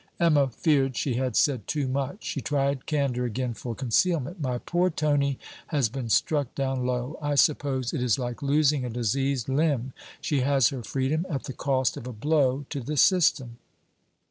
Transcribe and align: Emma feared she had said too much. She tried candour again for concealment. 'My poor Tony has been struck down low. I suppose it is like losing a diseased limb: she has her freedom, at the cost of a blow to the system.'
Emma 0.19 0.47
feared 0.47 0.97
she 0.97 1.13
had 1.13 1.35
said 1.35 1.67
too 1.67 1.87
much. 1.87 2.23
She 2.25 2.41
tried 2.41 2.87
candour 2.87 3.23
again 3.23 3.53
for 3.53 3.75
concealment. 3.75 4.41
'My 4.41 4.57
poor 4.57 4.89
Tony 4.89 5.37
has 5.67 5.89
been 5.89 6.09
struck 6.09 6.55
down 6.55 6.87
low. 6.87 7.19
I 7.21 7.35
suppose 7.35 7.93
it 7.93 8.01
is 8.01 8.17
like 8.17 8.41
losing 8.41 8.83
a 8.83 8.89
diseased 8.89 9.47
limb: 9.47 9.93
she 10.19 10.39
has 10.39 10.69
her 10.69 10.81
freedom, 10.81 11.27
at 11.29 11.43
the 11.43 11.53
cost 11.53 11.97
of 11.97 12.07
a 12.07 12.13
blow 12.13 12.65
to 12.71 12.79
the 12.79 12.97
system.' 12.97 13.57